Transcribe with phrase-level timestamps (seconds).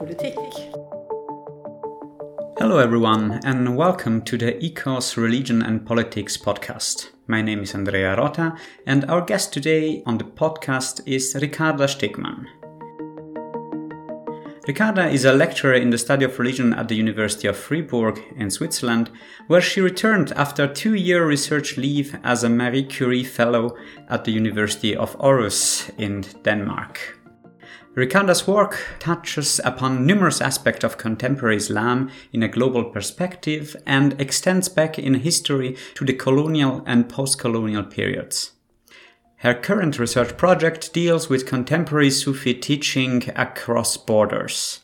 [0.00, 0.42] Religion.
[2.58, 7.10] Hello, everyone, and welcome to the IKOS Religion and Politics podcast.
[7.28, 12.46] My name is Andrea Rota, and our guest today on the podcast is Ricarda Stegmann.
[14.66, 18.50] Ricarda is a lecturer in the study of religion at the University of Fribourg in
[18.50, 19.08] Switzerland,
[19.46, 23.76] where she returned after a two year research leave as a Marie Curie Fellow
[24.08, 27.19] at the University of Aarhus in Denmark.
[27.94, 34.68] Ricarda's work touches upon numerous aspects of contemporary Islam in a global perspective and extends
[34.68, 38.52] back in history to the colonial and post colonial periods.
[39.38, 44.80] Her current research project deals with contemporary Sufi teaching across borders.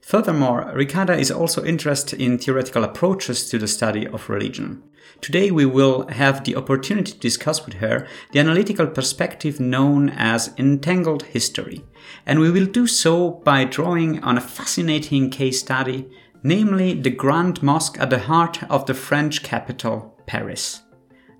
[0.00, 4.82] Furthermore, Ricarda is also interested in theoretical approaches to the study of religion.
[5.20, 10.54] Today we will have the opportunity to discuss with her the analytical perspective known as
[10.56, 11.84] entangled history,
[12.26, 16.08] and we will do so by drawing on a fascinating case study,
[16.42, 20.82] namely the Grand Mosque at the heart of the French capital, Paris.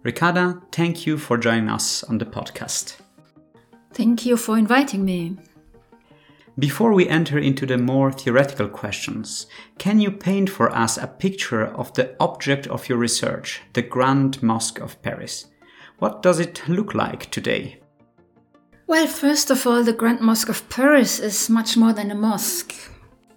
[0.03, 2.97] Ricarda, thank you for joining us on the podcast.
[3.93, 5.37] Thank you for inviting me.
[6.59, 9.47] Before we enter into the more theoretical questions,
[9.79, 14.43] can you paint for us a picture of the object of your research, the Grand
[14.43, 15.47] Mosque of Paris?
[15.99, 17.81] What does it look like today?
[18.87, 22.75] Well, first of all, the Grand Mosque of Paris is much more than a mosque.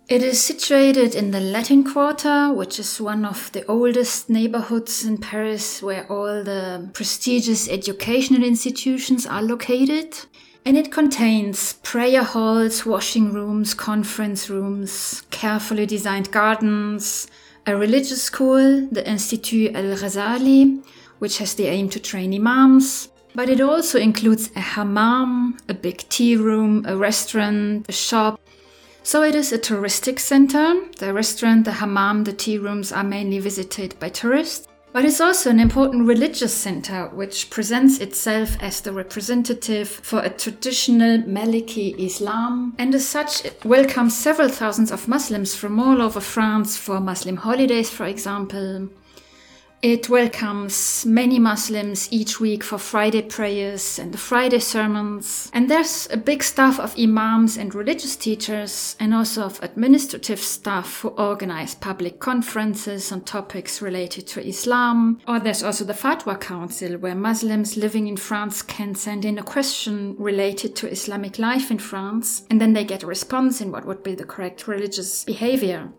[0.09, 5.17] It is situated in the Latin Quarter, which is one of the oldest neighborhoods in
[5.17, 10.17] Paris where all the prestigious educational institutions are located.
[10.66, 17.28] And it contains prayer halls, washing rooms, conference rooms, carefully designed gardens,
[17.67, 20.81] a religious school, the Institut Al Ghazali,
[21.20, 23.09] which has the aim to train imams.
[23.36, 28.39] But it also includes a hammam, a big tea room, a restaurant, a shop,
[29.05, 30.75] so it is a touristic center.
[30.98, 34.67] The restaurant, the hammam, the tea rooms are mainly visited by tourists.
[34.93, 40.30] But it's also an important religious center, which presents itself as the representative for a
[40.30, 46.20] traditional Maliki Islam, and as such, it welcomes several thousands of Muslims from all over
[46.20, 48.87] France for Muslim holidays, for example,
[49.83, 55.52] it welcomes many Muslims each week for Friday prayers and the Friday sermons.
[55.54, 61.02] And there's a big staff of imams and religious teachers, and also of administrative staff
[61.02, 65.20] who organize public conferences on topics related to Islam.
[65.27, 69.44] Or there's also the Fatwa Council, where Muslims living in France can send in a
[69.44, 73.86] question related to Islamic life in France, and then they get a response in what
[73.86, 75.89] would be the correct religious behavior.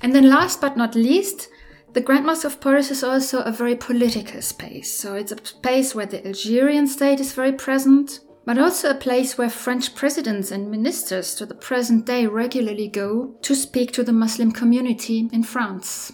[0.00, 1.48] And then, last but not least,
[1.94, 5.94] the Grand Mosque of Paris is also a very political space, so it's a space
[5.94, 10.68] where the Algerian state is very present, but also a place where French presidents and
[10.68, 16.12] ministers to the present day regularly go to speak to the Muslim community in France.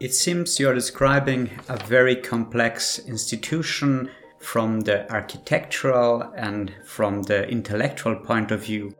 [0.00, 4.10] It seems you're describing a very complex institution
[4.40, 8.94] from the architectural and from the intellectual point of view.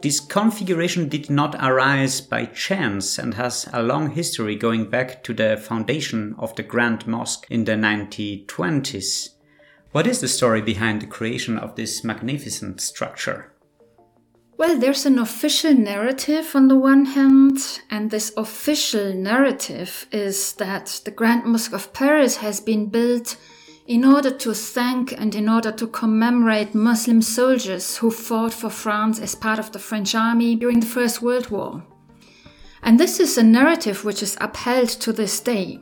[0.00, 5.34] This configuration did not arise by chance and has a long history going back to
[5.34, 9.30] the foundation of the Grand Mosque in the 1920s.
[9.92, 13.52] What is the story behind the creation of this magnificent structure?
[14.56, 17.58] Well, there's an official narrative on the one hand,
[17.90, 23.36] and this official narrative is that the Grand Mosque of Paris has been built
[23.86, 29.18] in order to thank and in order to commemorate Muslim soldiers who fought for France
[29.18, 31.82] as part of the French army during the First World War.
[32.82, 35.80] And this is a narrative which is upheld to this day.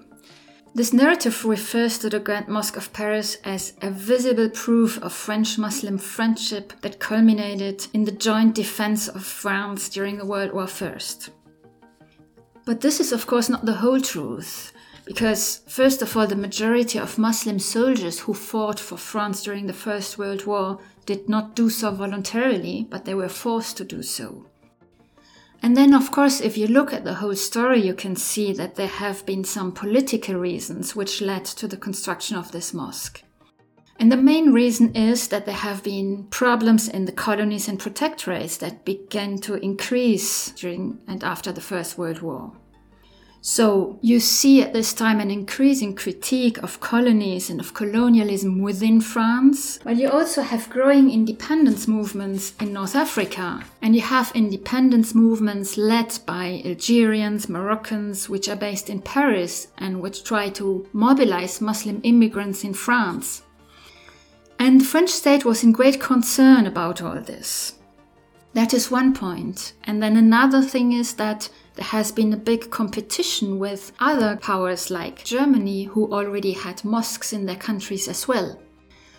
[0.74, 5.58] This narrative refers to the Grand Mosque of Paris as a visible proof of French
[5.58, 10.98] Muslim friendship that culminated in the joint defense of France during the World War I.
[12.64, 14.72] But this is, of course, not the whole truth.
[15.04, 19.72] Because, first of all, the majority of Muslim soldiers who fought for France during the
[19.72, 24.46] First World War did not do so voluntarily, but they were forced to do so.
[25.62, 28.76] And then, of course, if you look at the whole story, you can see that
[28.76, 33.22] there have been some political reasons which led to the construction of this mosque.
[33.98, 38.58] And the main reason is that there have been problems in the colonies and protectorates
[38.60, 42.52] that began to increase during and after the First World War.
[43.42, 49.00] So you see at this time an increasing critique of colonies and of colonialism within
[49.00, 55.14] France, but you also have growing independence movements in North Africa, and you have independence
[55.14, 61.62] movements led by Algerians, Moroccans, which are based in Paris and which try to mobilize
[61.62, 63.42] Muslim immigrants in France.
[64.58, 67.76] And the French state was in great concern about all this.
[68.52, 69.72] That is one point.
[69.84, 71.48] And then another thing is that
[71.80, 77.46] has been a big competition with other powers like Germany, who already had mosques in
[77.46, 78.60] their countries as well.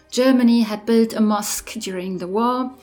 [0.09, 2.73] Germany had built a mosque during the war.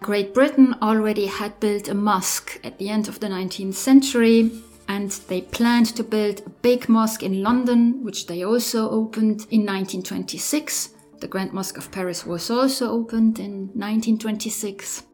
[0.00, 4.50] Great Britain already had built a mosque at the end of the 19th century,
[4.86, 9.64] and they planned to build a big mosque in London, which they also opened in
[9.64, 10.90] 1926.
[11.20, 15.04] The Grand Mosque of Paris was also opened in 1926.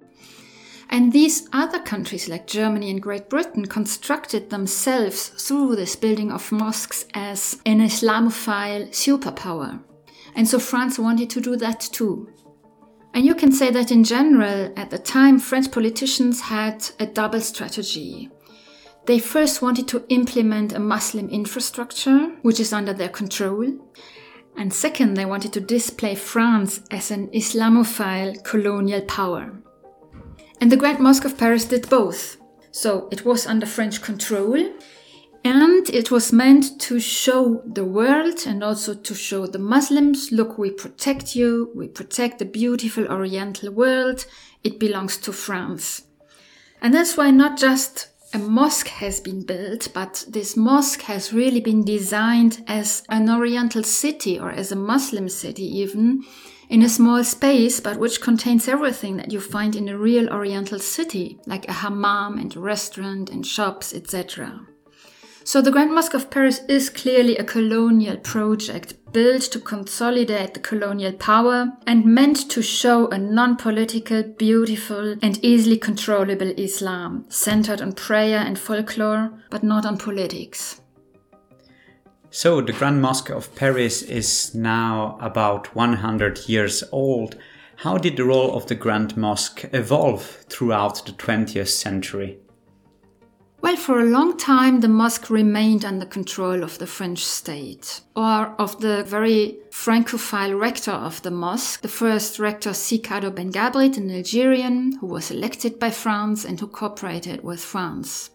[0.92, 6.50] And these other countries like Germany and Great Britain constructed themselves through this building of
[6.50, 9.80] mosques as an Islamophile superpower.
[10.34, 12.28] And so France wanted to do that too.
[13.14, 17.40] And you can say that in general, at the time, French politicians had a double
[17.40, 18.28] strategy.
[19.06, 23.64] They first wanted to implement a Muslim infrastructure, which is under their control.
[24.56, 29.52] And second, they wanted to display France as an Islamophile colonial power.
[30.60, 32.36] And the Grand Mosque of Paris did both.
[32.70, 34.72] So it was under French control
[35.42, 40.58] and it was meant to show the world and also to show the Muslims look,
[40.58, 44.26] we protect you, we protect the beautiful Oriental world,
[44.62, 46.02] it belongs to France.
[46.82, 51.60] And that's why not just a mosque has been built, but this mosque has really
[51.60, 56.22] been designed as an Oriental city or as a Muslim city, even
[56.70, 60.78] in a small space, but which contains everything that you find in a real Oriental
[60.78, 64.60] city, like a hammam and a restaurant and shops, etc.
[65.42, 70.60] So the Grand Mosque of Paris is clearly a colonial project built to consolidate the
[70.60, 77.94] colonial power and meant to show a non-political, beautiful and easily controllable Islam, centered on
[77.94, 80.79] prayer and folklore, but not on politics.
[82.32, 87.36] So, the Grand Mosque of Paris is now about 100 years old.
[87.78, 92.38] How did the role of the Grand Mosque evolve throughout the 20th century?
[93.62, 98.54] Well, for a long time, the mosque remained under control of the French state, or
[98.58, 104.10] of the very Francophile rector of the mosque, the first rector Si Kaddour Benghabrit, an
[104.10, 108.30] Algerian who was elected by France and who cooperated with France.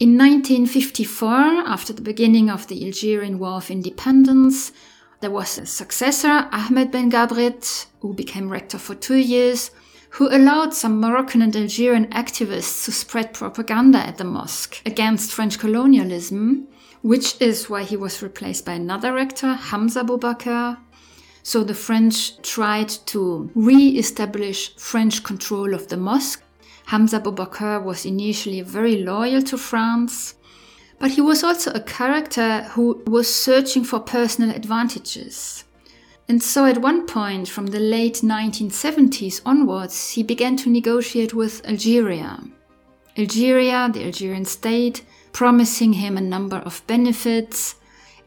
[0.00, 1.28] In 1954,
[1.68, 4.72] after the beginning of the Algerian War of Independence,
[5.20, 9.70] there was a successor, Ahmed Benghabrit, who became rector for two years,
[10.10, 15.60] who allowed some Moroccan and Algerian activists to spread propaganda at the mosque against French
[15.60, 16.66] colonialism,
[17.02, 20.76] which is why he was replaced by another rector, Hamza Boubakeur.
[21.44, 26.42] So the French tried to re establish French control of the mosque
[26.86, 30.34] Hamza Boubakeur was initially very loyal to France,
[30.98, 35.64] but he was also a character who was searching for personal advantages.
[36.28, 41.64] And so at one point, from the late 1970s onwards, he began to negotiate with
[41.66, 42.42] Algeria.
[43.16, 47.76] Algeria, the Algerian state, promising him a number of benefits,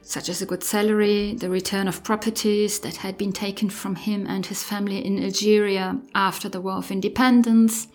[0.01, 4.25] such as a good salary, the return of properties that had been taken from him
[4.27, 7.87] and his family in Algeria after the War of Independence,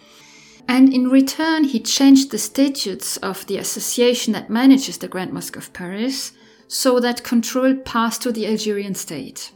[0.68, 5.56] and in return, he changed the statutes of the association that manages the Grand Mosque
[5.56, 6.32] of Paris
[6.68, 9.52] so that control passed to the Algerian state.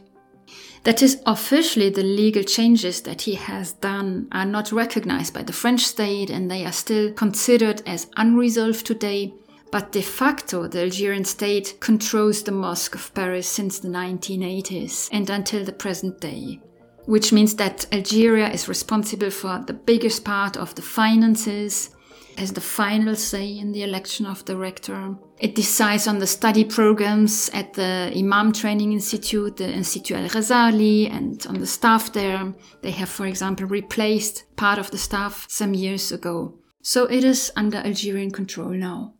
[0.83, 5.53] That is, officially, the legal changes that he has done are not recognized by the
[5.53, 9.33] French state and they are still considered as unresolved today.
[9.71, 15.29] But de facto, the Algerian state controls the Mosque of Paris since the 1980s and
[15.29, 16.61] until the present day
[17.07, 21.89] which means that Algeria is responsible for the biggest part of the finances,
[22.37, 25.15] has the final say in the election of the rector.
[25.39, 31.09] It decides on the study programs at the Imam Training Institute, the Institut Al Ghazali,
[31.09, 32.53] and on the staff there.
[32.81, 36.59] They have, for example, replaced part of the staff some years ago.
[36.81, 39.13] So it is under Algerian control now.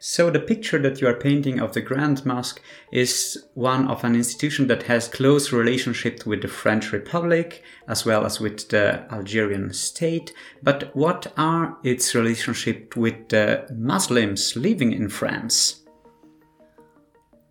[0.00, 2.62] So the picture that you are painting of the Grand Mosque
[2.92, 8.24] is one of an institution that has close relationship with the French Republic as well
[8.24, 10.32] as with the Algerian state.
[10.62, 15.82] But what are its relationship with the Muslims living in France?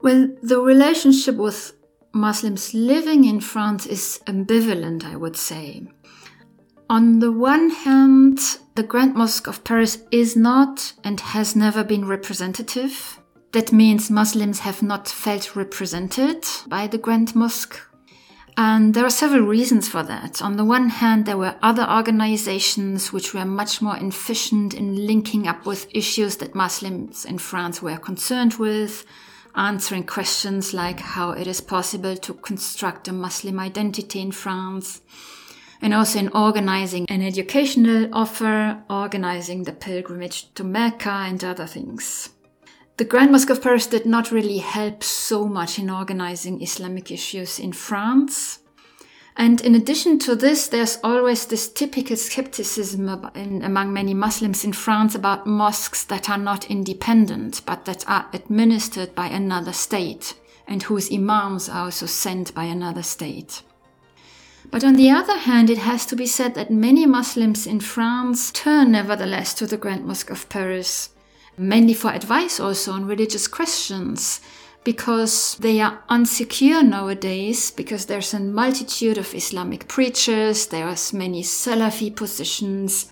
[0.02, 1.74] Well, the relationship with
[2.14, 5.88] Muslims living in France is ambivalent, I would say.
[6.90, 8.40] On the one hand,
[8.76, 13.20] the Grand Mosque of Paris is not and has never been representative.
[13.52, 17.78] That means Muslims have not felt represented by the Grand Mosque.
[18.56, 20.42] And there are several reasons for that.
[20.42, 25.46] On the one hand, there were other organizations which were much more efficient in linking
[25.46, 29.06] up with issues that Muslims in France were concerned with,
[29.56, 35.02] answering questions like how it is possible to construct a Muslim identity in France
[35.82, 42.30] and also in organizing an educational offer, organizing the pilgrimage to Mecca, and other things.
[42.98, 47.60] The Grand Mosque of Paris did not really help so much in organizing Islamic issues
[47.60, 48.60] in France.
[49.36, 54.74] And in addition to this, there's always this typical skepticism in, among many Muslims in
[54.74, 60.34] France about mosques that are not independent, but that are administered by another state,
[60.68, 63.62] and whose imams are also sent by another state.
[64.70, 68.52] But on the other hand, it has to be said that many Muslims in France
[68.52, 71.10] turn nevertheless to the Grand Mosque of Paris,
[71.58, 74.42] mainly for advice also on religious questions,
[74.84, 81.44] because they are unsecure nowadays, because there's a multitude of Islamic preachers, there are many
[81.44, 83.12] Salafi positions.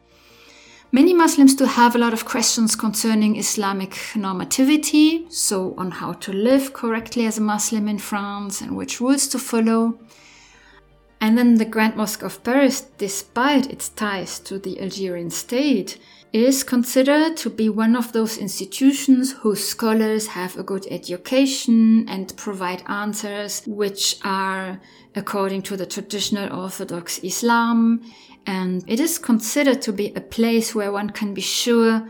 [0.92, 6.32] Many Muslims do have a lot of questions concerning Islamic normativity, so on how to
[6.32, 9.98] live correctly as a Muslim in France and which rules to follow.
[11.26, 15.98] And then the Grand Mosque of Paris, despite its ties to the Algerian state,
[16.32, 22.38] is considered to be one of those institutions whose scholars have a good education and
[22.38, 24.80] provide answers which are
[25.16, 28.02] according to the traditional Orthodox Islam.
[28.46, 32.08] And it is considered to be a place where one can be sure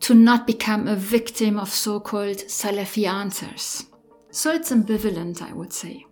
[0.00, 3.86] to not become a victim of so called Salafi answers.
[4.32, 6.06] So it's ambivalent, I would say.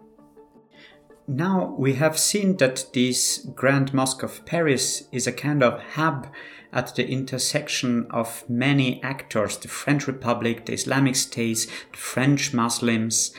[1.27, 6.29] Now we have seen that this Grand Mosque of Paris is a kind of hub
[6.71, 13.33] at the intersection of many actors the French Republic, the Islamic States, the French Muslims.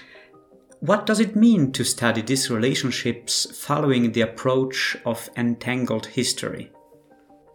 [0.79, 6.71] What does it mean to study these relationships following the approach of entangled history?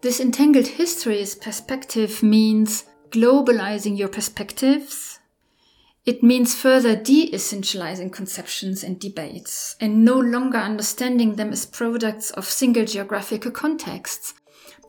[0.01, 5.19] This entangled history's perspective means globalizing your perspectives
[6.05, 12.31] it means further de essentializing conceptions and debates, and no longer understanding them as products
[12.31, 14.33] of single geographical contexts,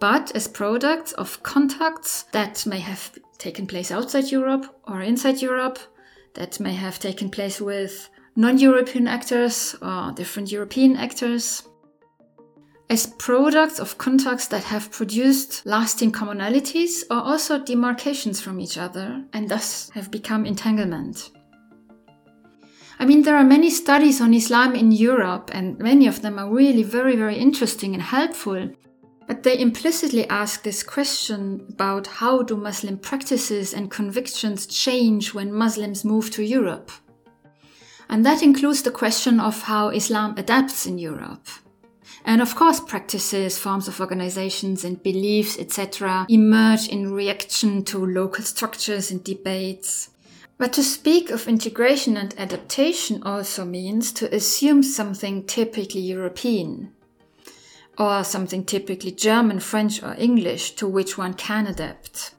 [0.00, 5.78] but as products of contacts that may have taken place outside Europe or inside Europe,
[6.34, 11.62] that may have taken place with non European actors or different European actors
[12.92, 19.24] as products of contacts that have produced lasting commonalities or also demarcations from each other
[19.32, 21.30] and thus have become entanglement.
[22.98, 26.52] I mean, there are many studies on Islam in Europe, and many of them are
[26.52, 28.70] really very, very interesting and helpful.
[29.26, 35.50] But they implicitly ask this question about how do Muslim practices and convictions change when
[35.50, 36.92] Muslims move to Europe?
[38.10, 41.48] And that includes the question of how Islam adapts in Europe.
[42.24, 48.44] And of course, practices, forms of organizations, and beliefs, etc., emerge in reaction to local
[48.44, 50.10] structures and debates.
[50.58, 56.92] But to speak of integration and adaptation also means to assume something typically European,
[57.98, 62.34] or something typically German, French, or English to which one can adapt.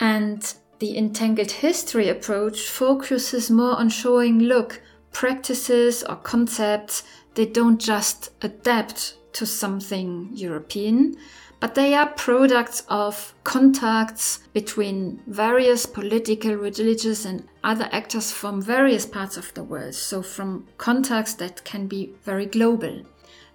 [0.00, 7.02] And the entangled history approach focuses more on showing look, practices or concepts
[7.38, 11.14] they don't just adapt to something European,
[11.60, 19.06] but they are products of contacts between various political, religious, and other actors from various
[19.06, 19.94] parts of the world.
[19.94, 23.02] So, from contacts that can be very global.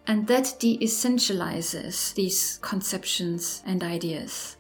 [0.07, 4.55] And that de essentializes these conceptions and ideas.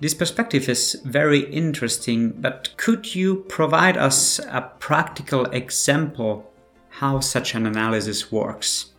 [0.00, 6.49] This perspective is very interesting, but could you provide us a practical example
[6.90, 8.92] how such an analysis works.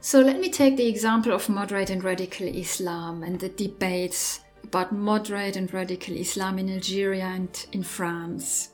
[0.00, 4.92] So let me take the example of moderate and radical Islam and the debates about
[4.92, 8.70] moderate and radical Islam in Algeria and in France.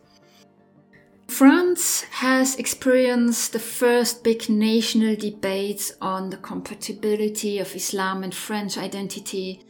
[1.28, 8.76] France has experienced the first big national debates on the compatibility of Islam and French
[8.76, 9.64] identity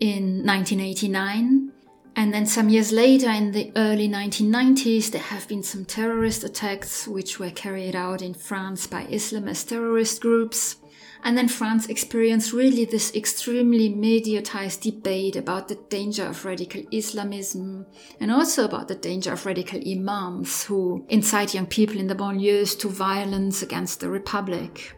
[0.00, 1.72] in 1989.
[2.18, 7.06] And then some years later, in the early 1990s, there have been some terrorist attacks
[7.06, 10.78] which were carried out in France by Islamist terrorist groups.
[11.22, 17.86] And then France experienced really this extremely mediatized debate about the danger of radical Islamism
[18.18, 22.76] and also about the danger of radical imams who incite young people in the banlieues
[22.80, 24.92] to violence against the Republic.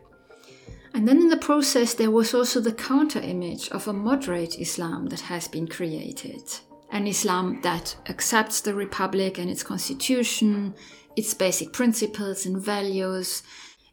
[0.94, 5.08] And then in the process, there was also the counter image of a moderate Islam
[5.08, 6.60] that has been created
[6.92, 10.74] an Islam that accepts the Republic and its constitution,
[11.16, 13.42] its basic principles and values.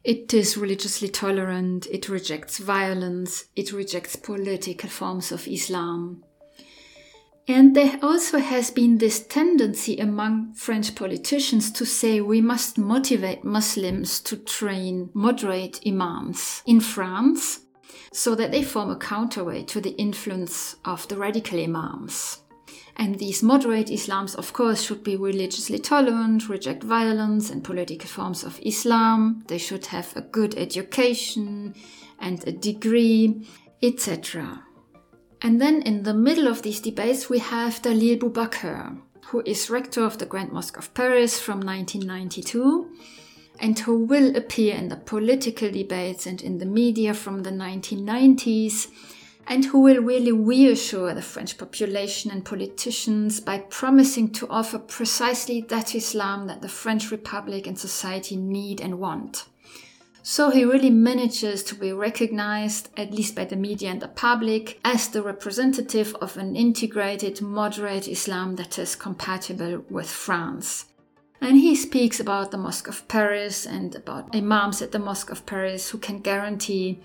[0.04, 6.24] It is religiously tolerant, it rejects violence, it rejects political forms of Islam.
[7.50, 13.42] And there also has been this tendency among French politicians to say we must motivate
[13.42, 17.60] Muslims to train moderate imams in France
[18.12, 22.42] so that they form a counterweight to the influence of the radical imams.
[22.98, 28.42] And these moderate Islams, of course, should be religiously tolerant, reject violence and political forms
[28.42, 29.44] of Islam.
[29.46, 31.74] They should have a good education
[32.18, 33.46] and a degree,
[33.80, 34.64] etc.
[35.40, 40.04] And then in the middle of these debates, we have Dalil Boubakeur, who is rector
[40.04, 42.90] of the Grand Mosque of Paris from 1992
[43.60, 48.88] and who will appear in the political debates and in the media from the 1990s
[49.48, 55.62] and who will really reassure the French population and politicians by promising to offer precisely
[55.62, 59.46] that Islam that the French Republic and society need and want.
[60.22, 64.78] So he really manages to be recognized, at least by the media and the public,
[64.84, 70.84] as the representative of an integrated, moderate Islam that is compatible with France.
[71.40, 75.46] And he speaks about the Mosque of Paris and about imams at the Mosque of
[75.46, 77.00] Paris who can guarantee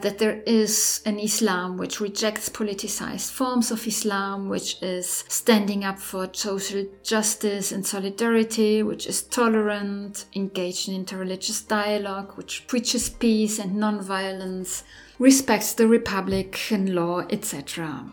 [0.00, 5.98] that there is an Islam which rejects politicized forms of Islam, which is standing up
[5.98, 13.58] for social justice and solidarity, which is tolerant, engaged in interreligious dialogue, which preaches peace
[13.58, 14.84] and non-violence,
[15.18, 18.12] respects the republican law, etc.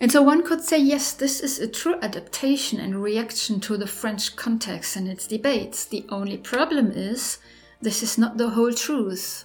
[0.00, 3.86] And so one could say, yes, this is a true adaptation and reaction to the
[3.86, 5.86] French context and its debates.
[5.86, 7.38] The only problem is
[7.80, 9.44] this is not the whole truth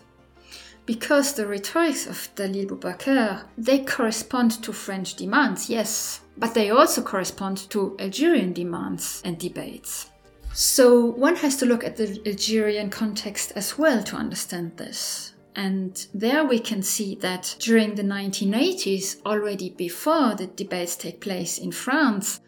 [0.91, 7.01] because the rhetorics of Dalil Boubakeur, they correspond to French demands, yes, but they also
[7.01, 10.11] correspond to Algerian demands and debates.
[10.51, 15.31] So one has to look at the Algerian context as well to understand this.
[15.55, 21.57] And there we can see that during the 1980s, already before the debates take place
[21.57, 22.41] in France,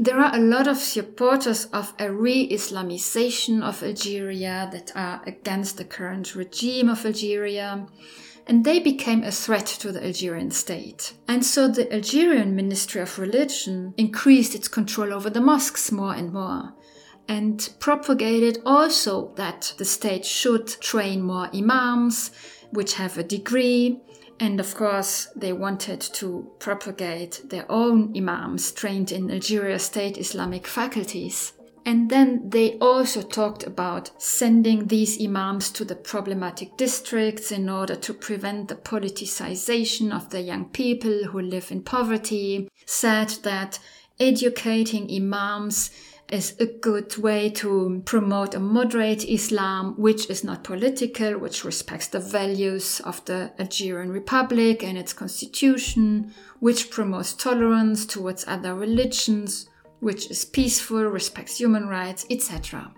[0.00, 5.76] there are a lot of supporters of a re Islamization of Algeria that are against
[5.76, 7.86] the current regime of Algeria,
[8.46, 11.12] and they became a threat to the Algerian state.
[11.28, 16.32] And so the Algerian Ministry of Religion increased its control over the mosques more and
[16.32, 16.72] more.
[17.28, 22.30] And propagated also that the state should train more imams,
[22.70, 24.00] which have a degree,
[24.40, 30.66] and of course, they wanted to propagate their own imams trained in Algeria's state Islamic
[30.66, 31.52] faculties.
[31.84, 37.96] And then they also talked about sending these imams to the problematic districts in order
[37.96, 43.78] to prevent the politicization of the young people who live in poverty, said that
[44.18, 45.90] educating imams
[46.32, 52.06] is a good way to promote a moderate Islam, which is not political, which respects
[52.08, 59.68] the values of the Algerian Republic and its constitution, which promotes tolerance towards other religions,
[60.00, 62.92] which is peaceful, respects human rights, etc.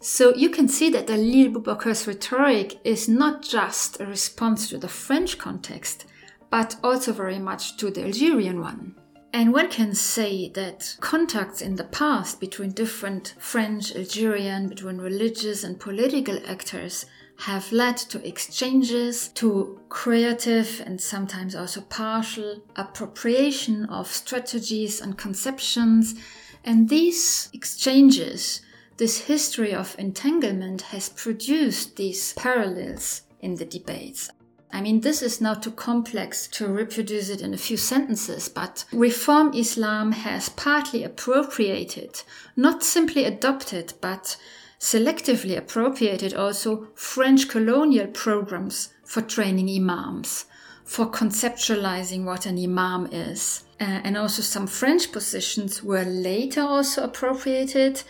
[0.00, 4.88] So you can see that Dalil Boubakeur's rhetoric is not just a response to the
[4.88, 6.06] French context,
[6.50, 8.94] but also very much to the Algerian one.
[9.34, 15.64] And one can say that contacts in the past between different French, Algerian, between religious
[15.64, 17.06] and political actors
[17.38, 26.14] have led to exchanges, to creative and sometimes also partial appropriation of strategies and conceptions.
[26.62, 28.60] And these exchanges,
[28.98, 34.30] this history of entanglement has produced these parallels in the debates.
[34.72, 38.86] I mean, this is now too complex to reproduce it in a few sentences, but
[38.90, 42.22] Reform Islam has partly appropriated,
[42.56, 44.38] not simply adopted, but
[44.80, 50.46] selectively appropriated also French colonial programs for training imams,
[50.84, 53.64] for conceptualizing what an imam is.
[53.78, 58.02] Uh, and also some French positions were later also appropriated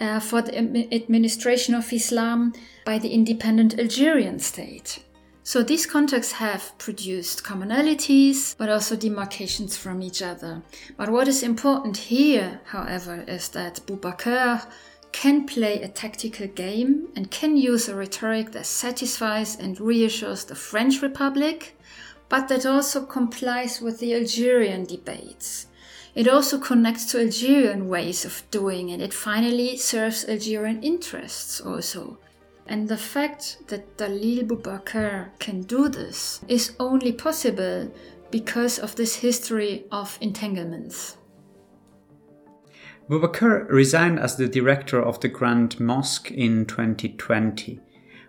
[0.00, 0.58] uh, for the
[0.92, 2.52] administration of Islam
[2.84, 5.02] by the independent Algerian state.
[5.50, 10.62] So these contexts have produced commonalities, but also demarcations from each other.
[10.96, 14.64] But what is important here, however, is that Boubakeur
[15.10, 20.54] can play a tactical game and can use a rhetoric that satisfies and reassures the
[20.54, 21.76] French Republic,
[22.28, 25.66] but that also complies with the Algerian debates.
[26.14, 29.00] It also connects to Algerian ways of doing it.
[29.00, 32.18] It finally serves Algerian interests also.
[32.66, 37.92] And the fact that Dalil Boubakeur can do this is only possible
[38.30, 41.16] because of this history of entanglements.
[43.08, 47.80] Boubakeur resigned as the director of the Grand Mosque in 2020.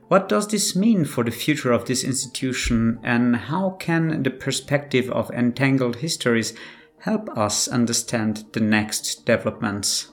[0.08, 5.10] What does this mean for the future of this institution, and how can the perspective
[5.12, 6.54] of entangled histories
[6.98, 10.12] help us understand the next developments?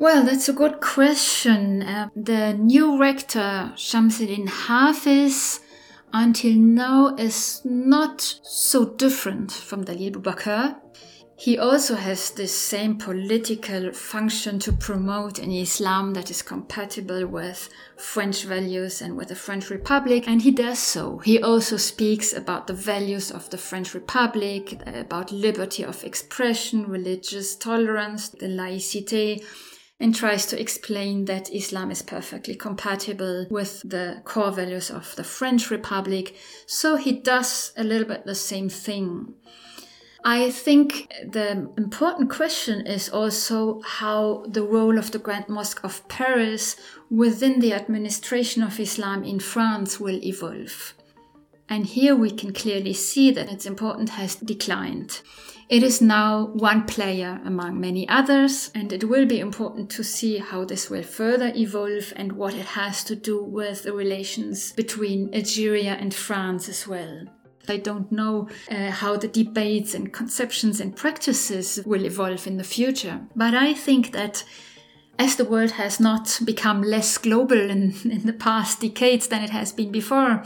[0.00, 1.82] Well, that's a good question.
[1.82, 5.58] Uh, the new rector, Chems-Eddine Hafiz,
[6.12, 10.76] until now is not so different from Dalil Boubakeur.
[11.36, 17.68] He also has this same political function to promote an Islam that is compatible with
[17.96, 21.18] French values and with the French Republic, and he does so.
[21.18, 27.56] He also speaks about the values of the French Republic, about liberty of expression, religious
[27.56, 29.44] tolerance, the laïcité,
[30.00, 35.24] and tries to explain that Islam is perfectly compatible with the core values of the
[35.24, 36.36] French Republic.
[36.66, 39.34] So he does a little bit the same thing.
[40.24, 46.06] I think the important question is also how the role of the Grand Mosque of
[46.08, 46.76] Paris
[47.10, 50.94] within the administration of Islam in France will evolve.
[51.68, 55.22] And here we can clearly see that its importance has declined.
[55.68, 60.38] It is now one player among many others, and it will be important to see
[60.38, 65.34] how this will further evolve and what it has to do with the relations between
[65.34, 67.26] Algeria and France as well.
[67.68, 72.64] I don't know uh, how the debates and conceptions and practices will evolve in the
[72.64, 73.20] future.
[73.36, 74.44] But I think that
[75.18, 79.50] as the world has not become less global in, in the past decades than it
[79.50, 80.44] has been before,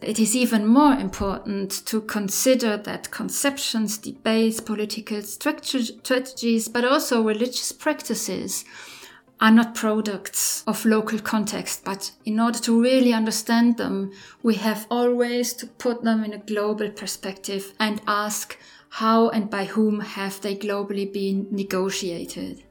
[0.00, 7.72] it is even more important to consider that conceptions, debates, political strategies, but also religious
[7.72, 8.64] practices
[9.40, 14.86] are not products of local context, but in order to really understand them, we have
[14.90, 18.58] always to put them in a global perspective and ask
[18.90, 22.62] how and by whom have they globally been negotiated.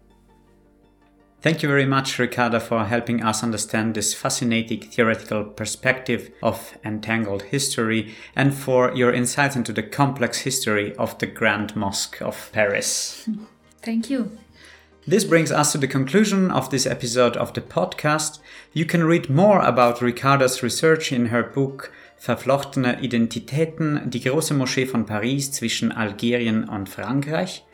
[1.44, 7.42] Thank you very much, Ricarda, for helping us understand this fascinating theoretical perspective of entangled
[7.42, 13.28] history and for your insights into the complex history of the Grand Mosque of Paris.
[13.82, 14.38] Thank you.
[15.06, 18.40] This brings us to the conclusion of this episode of the podcast.
[18.72, 24.86] You can read more about Ricarda's research in her book Verflochtene Identitäten, die große Moschee
[24.86, 27.66] von Paris zwischen Algerien und Frankreich,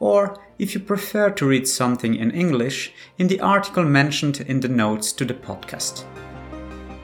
[0.00, 4.68] or if you prefer to read something in English, in the article mentioned in the
[4.68, 6.04] notes to the podcast.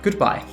[0.02, 0.44] Goodbye.